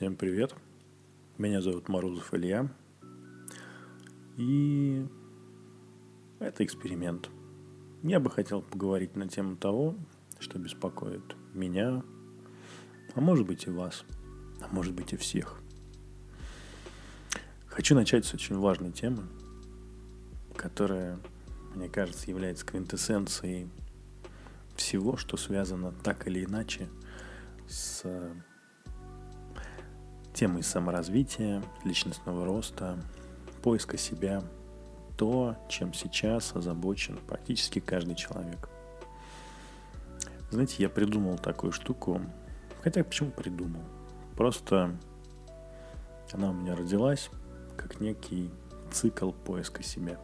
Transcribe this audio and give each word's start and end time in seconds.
Всем 0.00 0.16
привет. 0.16 0.54
Меня 1.36 1.60
зовут 1.60 1.90
Морозов 1.90 2.32
Илья. 2.32 2.72
И 4.38 5.06
это 6.38 6.64
эксперимент. 6.64 7.28
Я 8.02 8.18
бы 8.18 8.30
хотел 8.30 8.62
поговорить 8.62 9.14
на 9.14 9.28
тему 9.28 9.56
того, 9.56 9.94
что 10.38 10.58
беспокоит 10.58 11.36
меня, 11.52 12.02
а 13.14 13.20
может 13.20 13.46
быть 13.46 13.66
и 13.66 13.70
вас, 13.70 14.06
а 14.62 14.68
может 14.68 14.94
быть 14.94 15.12
и 15.12 15.18
всех. 15.18 15.60
Хочу 17.66 17.94
начать 17.94 18.24
с 18.24 18.32
очень 18.32 18.56
важной 18.56 18.92
темы, 18.92 19.24
которая, 20.56 21.20
мне 21.74 21.90
кажется, 21.90 22.30
является 22.30 22.64
квинтэссенцией 22.64 23.68
всего, 24.76 25.18
что 25.18 25.36
связано 25.36 25.92
так 25.92 26.26
или 26.26 26.42
иначе 26.42 26.88
с 27.68 28.02
темой 30.40 30.62
саморазвития, 30.62 31.62
личностного 31.84 32.46
роста, 32.46 32.98
поиска 33.62 33.98
себя, 33.98 34.42
то, 35.18 35.54
чем 35.68 35.92
сейчас 35.92 36.56
озабочен 36.56 37.18
практически 37.28 37.78
каждый 37.78 38.14
человек. 38.14 38.70
Знаете, 40.50 40.76
я 40.78 40.88
придумал 40.88 41.36
такую 41.36 41.72
штуку, 41.72 42.22
хотя 42.82 43.04
почему 43.04 43.30
придумал? 43.32 43.82
Просто 44.34 44.96
она 46.32 46.48
у 46.48 46.54
меня 46.54 46.74
родилась 46.74 47.28
как 47.76 48.00
некий 48.00 48.50
цикл 48.90 49.32
поиска 49.32 49.82
себя. 49.82 50.18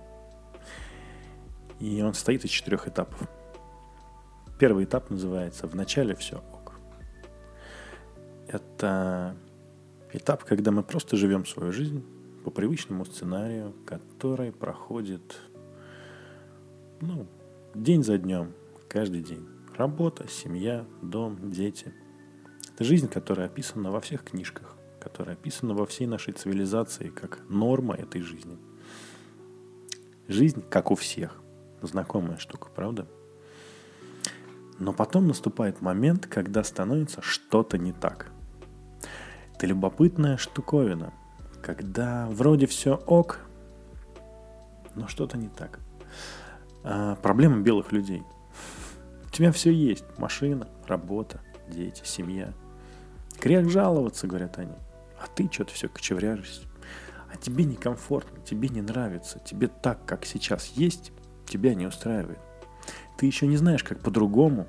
И 1.79 2.01
он 2.01 2.15
состоит 2.15 2.43
из 2.43 2.51
четырех 2.51 2.89
этапов. 2.89 3.29
Первый 4.59 4.87
этап 4.87 5.11
называется 5.11 5.67
«В 5.67 5.75
начале 5.75 6.15
все 6.15 6.39
ок». 6.39 6.73
Это 8.49 9.37
Этап, 10.13 10.45
когда 10.45 10.71
мы 10.71 10.83
просто 10.83 11.17
живем 11.17 11.45
свою 11.45 11.73
жизнь 11.73 12.05
по 12.45 12.51
привычному 12.51 13.05
сценарию, 13.05 13.75
который 13.85 14.53
проходит 14.53 15.41
ну, 17.01 17.27
день 17.75 18.05
за 18.05 18.17
днем, 18.17 18.53
каждый 18.89 19.23
день. 19.23 19.47
Работа, 19.77 20.29
семья, 20.29 20.87
дом, 21.03 21.51
дети. 21.51 21.93
Это 22.73 22.85
жизнь, 22.85 23.09
которая 23.09 23.47
описана 23.47 23.91
во 23.91 24.01
всех 24.01 24.23
книжках, 24.23 24.77
которая 25.01 25.35
описана 25.35 25.75
во 25.75 25.87
всей 25.87 26.07
нашей 26.07 26.35
цивилизации 26.35 27.09
как 27.09 27.41
норма 27.49 27.95
этой 27.95 28.23
жизни. 28.23 28.59
Жизнь, 30.29 30.63
как 30.71 30.93
у 30.93 30.95
всех. 30.95 31.43
Знакомая 31.83 32.39
штука, 32.39 32.69
правда? 32.75 33.07
Но 34.79 34.93
потом 34.93 35.27
наступает 35.27 35.81
момент, 35.81 36.27
когда 36.27 36.63
становится 36.63 37.23
что-то 37.23 37.77
не 37.77 37.93
так– 37.93 38.31
это 39.57 39.67
любопытная 39.67 40.37
штуковина, 40.37 41.15
когда 41.63 42.27
вроде 42.29 42.67
все 42.67 42.95
ок, 43.07 43.41
но 44.95 45.09
что-то 45.09 45.39
не 45.39 45.49
так. 45.49 45.81
А, 46.85 47.17
проблема 47.17 47.63
белых 47.63 47.91
людей. 47.91 48.23
У 49.25 49.31
тебя 49.31 49.53
все 49.53 49.73
есть. 49.73 50.05
Машина, 50.19 50.69
работа, 50.87 51.41
дети, 51.69 52.03
семья. 52.05 52.53
Грех 53.41 53.71
жаловаться, 53.71 54.27
говорят 54.27 54.59
они. 54.59 54.75
А 55.19 55.27
ты 55.27 55.49
что-то 55.51 55.73
все 55.73 55.89
кочевряжешься. 55.89 56.67
А 57.33 57.39
тебе 57.39 57.65
некомфортно, 57.65 58.43
тебе 58.45 58.69
не 58.69 58.83
нравится. 58.83 59.39
Тебе 59.39 59.69
так, 59.69 60.05
как 60.05 60.27
сейчас 60.27 60.67
есть, 60.67 61.13
тебя 61.47 61.75
не 61.75 61.87
устраивает. 61.87 62.41
Ты 63.17 63.25
еще 63.25 63.47
не 63.47 63.57
знаешь, 63.57 63.85
как 63.85 64.01
по-другому. 64.01 64.67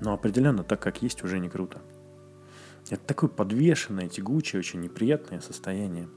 Но 0.00 0.14
определенно 0.14 0.64
так, 0.64 0.80
как 0.80 1.02
есть, 1.02 1.22
уже 1.22 1.38
не 1.38 1.50
круто. 1.50 1.82
Это 2.92 3.06
такое 3.06 3.30
подвешенное, 3.30 4.06
тягучее, 4.06 4.60
очень 4.60 4.82
неприятное 4.82 5.40
состояние. 5.40 6.10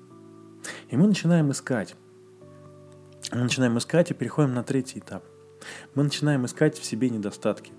И 0.90 0.98
мы 0.98 1.08
начинаем 1.08 1.50
искать. 1.52 1.96
Мы 3.32 3.44
начинаем 3.44 3.78
искать 3.78 4.12
и 4.12 4.14
переходим 4.14 4.54
на 4.54 4.62
третий 4.62 5.00
этап. 5.00 5.24
Мы 5.94 6.04
начинаем 6.04 6.46
искать 6.46 6.78
в 6.78 6.84
себе 6.84 7.10
недостатки. 7.10 7.72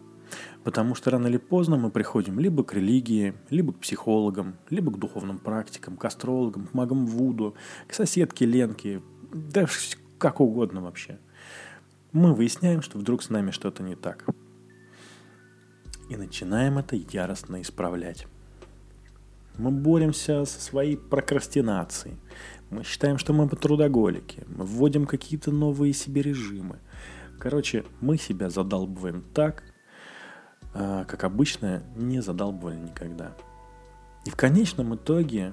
Потому 0.64 0.94
что 0.94 1.10
рано 1.10 1.26
или 1.26 1.36
поздно 1.36 1.76
мы 1.76 1.90
приходим 1.90 2.40
либо 2.40 2.64
к 2.64 2.72
религии, 2.72 3.34
либо 3.50 3.74
к 3.74 3.80
психологам, 3.80 4.56
либо 4.70 4.90
к 4.90 4.98
духовным 4.98 5.40
практикам, 5.40 5.98
к 5.98 6.04
астрологам, 6.06 6.66
к 6.66 6.72
магам 6.72 7.04
Вуду, 7.04 7.54
к 7.86 7.92
соседке 7.92 8.46
Ленке, 8.46 9.02
да 9.30 9.66
как 10.16 10.40
угодно 10.40 10.80
вообще. 10.80 11.18
Мы 12.12 12.32
выясняем, 12.32 12.80
что 12.80 12.96
вдруг 12.96 13.22
с 13.22 13.28
нами 13.28 13.50
что-то 13.50 13.82
не 13.82 13.94
так. 13.94 14.24
И 16.08 16.16
начинаем 16.16 16.78
это 16.78 16.96
яростно 16.96 17.60
исправлять. 17.60 18.26
Мы 19.58 19.70
боремся 19.70 20.44
со 20.44 20.60
своей 20.60 20.96
прокрастинацией. 20.96 22.16
Мы 22.70 22.84
считаем, 22.84 23.18
что 23.18 23.32
мы 23.32 23.48
трудоголики. 23.48 24.44
Мы 24.48 24.64
вводим 24.64 25.06
какие-то 25.06 25.50
новые 25.50 25.92
себе 25.92 26.22
режимы. 26.22 26.78
Короче, 27.38 27.84
мы 28.00 28.18
себя 28.18 28.50
задалбываем 28.50 29.22
так, 29.34 29.62
а, 30.74 31.04
как 31.04 31.24
обычно 31.24 31.82
не 31.94 32.20
задалбывали 32.20 32.76
никогда. 32.76 33.36
И 34.24 34.30
в 34.30 34.36
конечном 34.36 34.94
итоге, 34.94 35.52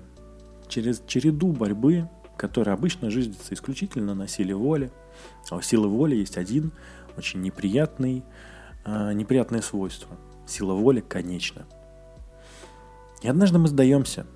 через 0.67 1.03
череду 1.05 1.51
борьбы, 1.51 2.09
которая 2.37 2.75
обычно 2.75 3.09
жизнится 3.11 3.53
исключительно 3.53 4.15
на 4.15 4.27
силе 4.27 4.55
воли, 4.55 4.91
а 5.49 5.57
у 5.57 5.61
силы 5.61 5.87
воли 5.87 6.15
есть 6.15 6.37
один 6.37 6.71
очень 7.17 7.41
неприятный, 7.41 8.23
а, 8.85 9.13
неприятное 9.13 9.61
свойство. 9.61 10.17
Сила 10.45 10.73
воли 10.73 11.01
конечна. 11.01 11.65
И 13.23 13.27
однажды 13.27 13.57
мы 13.57 13.67
сдаемся. 13.69 14.27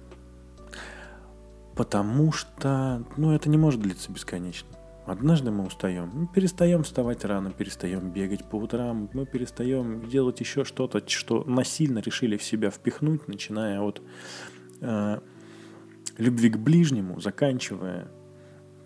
Потому 1.75 2.31
что, 2.31 3.03
ну, 3.17 3.33
это 3.33 3.49
не 3.49 3.57
может 3.57 3.81
длиться 3.81 4.11
бесконечно. 4.11 4.69
Однажды 5.05 5.51
мы 5.51 5.65
устаем. 5.65 6.09
Мы 6.13 6.27
перестаем 6.27 6.83
вставать 6.83 7.23
рано, 7.23 7.51
перестаем 7.51 8.11
бегать 8.11 8.43
по 8.49 8.55
утрам, 8.55 9.09
мы 9.13 9.25
перестаем 9.25 10.07
делать 10.09 10.39
еще 10.39 10.63
что-то, 10.63 11.07
что 11.07 11.43
насильно 11.43 11.99
решили 11.99 12.35
в 12.35 12.43
себя 12.43 12.71
впихнуть, 12.71 13.27
начиная 13.27 13.79
от 13.79 14.01
э, 14.81 15.19
любви 16.17 16.49
к 16.49 16.57
ближнему, 16.57 17.21
заканчивая 17.21 18.07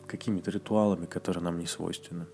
какими-то 0.06 0.52
ритуалами, 0.52 1.06
которые 1.06 1.44
нам 1.44 1.58
не 1.60 1.66
свойственны. 1.66 2.26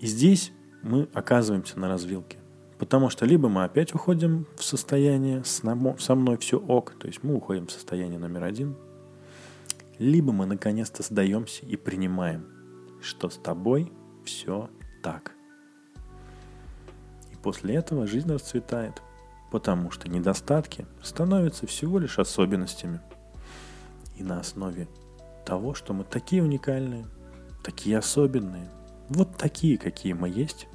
И 0.00 0.06
здесь 0.06 0.52
мы 0.82 1.08
оказываемся 1.12 1.78
на 1.78 1.88
развилке. 1.88 2.41
Потому 2.82 3.10
что 3.10 3.26
либо 3.26 3.48
мы 3.48 3.62
опять 3.62 3.94
уходим 3.94 4.44
в 4.56 4.64
состояние 4.64 5.44
«со 5.44 6.14
мной 6.16 6.36
все 6.38 6.58
ок», 6.58 6.96
то 6.98 7.06
есть 7.06 7.22
мы 7.22 7.36
уходим 7.36 7.68
в 7.68 7.70
состояние 7.70 8.18
номер 8.18 8.42
один, 8.42 8.76
либо 10.00 10.32
мы 10.32 10.46
наконец-то 10.46 11.04
сдаемся 11.04 11.64
и 11.64 11.76
принимаем, 11.76 12.44
что 13.00 13.30
с 13.30 13.36
тобой 13.36 13.92
все 14.24 14.68
так. 15.00 15.30
И 17.30 17.36
после 17.36 17.76
этого 17.76 18.08
жизнь 18.08 18.32
расцветает, 18.32 19.00
потому 19.52 19.92
что 19.92 20.10
недостатки 20.10 20.84
становятся 21.04 21.68
всего 21.68 22.00
лишь 22.00 22.18
особенностями. 22.18 23.00
И 24.16 24.24
на 24.24 24.40
основе 24.40 24.88
того, 25.46 25.74
что 25.74 25.92
мы 25.92 26.02
такие 26.02 26.42
уникальные, 26.42 27.06
такие 27.62 27.96
особенные, 27.96 28.68
вот 29.08 29.36
такие, 29.36 29.78
какие 29.78 30.14
мы 30.14 30.28
есть, 30.28 30.66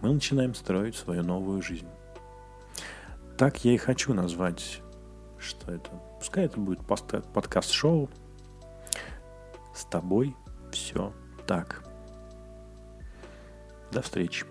мы 0.00 0.12
начинаем 0.12 0.54
строить 0.54 0.96
свою 0.96 1.22
новую 1.22 1.62
жизнь. 1.62 1.88
Так 3.36 3.64
я 3.64 3.72
и 3.72 3.76
хочу 3.76 4.14
назвать, 4.14 4.80
что 5.38 5.72
это. 5.72 5.90
Пускай 6.18 6.46
это 6.46 6.58
будет 6.58 6.80
подкаст-шоу. 6.86 8.10
С 9.74 9.84
тобой 9.84 10.34
все 10.72 11.12
так. 11.46 11.84
До 13.92 14.02
встречи. 14.02 14.44